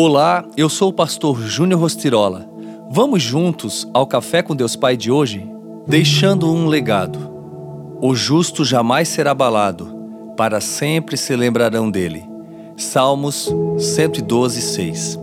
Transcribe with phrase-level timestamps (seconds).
[0.00, 2.48] Olá, eu sou o pastor Júnior Rostirola.
[2.88, 5.44] Vamos juntos ao Café com Deus Pai de hoje?
[5.88, 7.18] Deixando um legado.
[8.00, 9.92] O justo jamais será abalado,
[10.36, 12.24] para sempre se lembrarão dele.
[12.76, 15.18] Salmos 112, 6.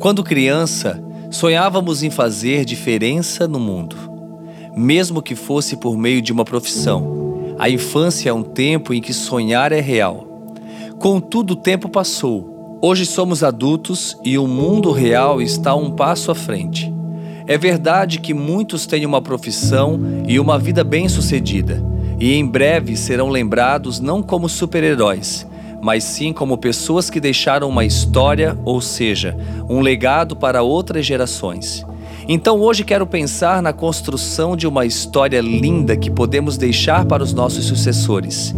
[0.00, 3.94] Quando criança, sonhávamos em fazer diferença no mundo,
[4.74, 7.54] mesmo que fosse por meio de uma profissão.
[7.58, 10.26] A infância é um tempo em que sonhar é real.
[10.98, 12.53] Contudo, o tempo passou
[12.86, 16.92] Hoje somos adultos e o mundo real está um passo à frente.
[17.46, 21.82] É verdade que muitos têm uma profissão e uma vida bem-sucedida,
[22.20, 25.46] e em breve serão lembrados não como super-heróis,
[25.80, 29.34] mas sim como pessoas que deixaram uma história, ou seja,
[29.66, 31.86] um legado para outras gerações.
[32.28, 37.32] Então hoje quero pensar na construção de uma história linda que podemos deixar para os
[37.32, 38.54] nossos sucessores.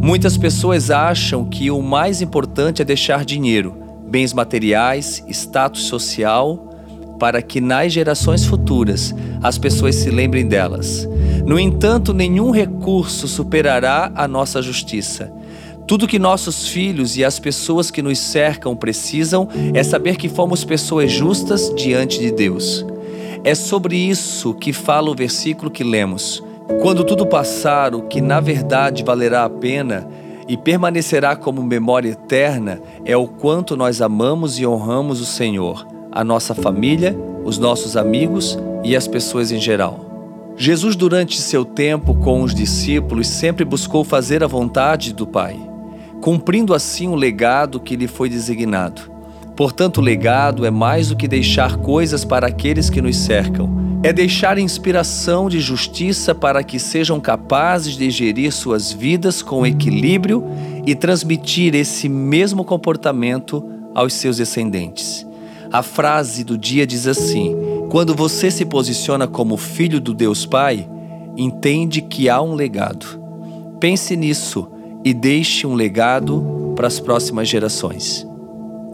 [0.00, 3.74] Muitas pessoas acham que o mais importante é deixar dinheiro,
[4.06, 6.68] bens materiais, status social,
[7.18, 11.06] para que nas gerações futuras as pessoas se lembrem delas.
[11.44, 15.32] No entanto, nenhum recurso superará a nossa justiça.
[15.86, 20.62] Tudo que nossos filhos e as pessoas que nos cercam precisam é saber que fomos
[20.62, 22.84] pessoas justas diante de Deus.
[23.42, 26.42] É sobre isso que fala o versículo que lemos.
[26.76, 30.06] Quando tudo passar, o que na verdade valerá a pena
[30.46, 36.22] e permanecerá como memória eterna é o quanto nós amamos e honramos o Senhor, a
[36.22, 40.54] nossa família, os nossos amigos e as pessoas em geral.
[40.56, 45.58] Jesus, durante seu tempo com os discípulos, sempre buscou fazer a vontade do Pai,
[46.20, 49.10] cumprindo assim o legado que lhe foi designado.
[49.56, 54.12] Portanto, o legado é mais do que deixar coisas para aqueles que nos cercam é
[54.12, 60.44] deixar inspiração de justiça para que sejam capazes de gerir suas vidas com equilíbrio
[60.86, 65.26] e transmitir esse mesmo comportamento aos seus descendentes.
[65.72, 67.56] A frase do dia diz assim:
[67.90, 70.88] quando você se posiciona como filho do Deus Pai,
[71.36, 73.20] entende que há um legado.
[73.80, 74.68] Pense nisso
[75.04, 78.26] e deixe um legado para as próximas gerações.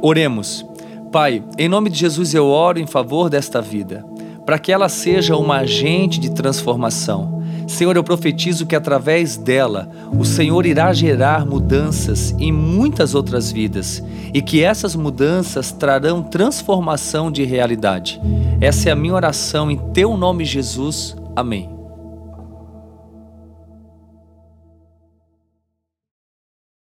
[0.00, 0.64] Oremos.
[1.12, 4.04] Pai, em nome de Jesus eu oro em favor desta vida
[4.44, 7.42] para que ela seja uma agente de transformação.
[7.66, 14.02] Senhor, eu profetizo que através dela o Senhor irá gerar mudanças em muitas outras vidas
[14.32, 18.20] e que essas mudanças trarão transformação de realidade.
[18.60, 21.16] Essa é a minha oração em teu nome, Jesus.
[21.34, 21.73] Amém.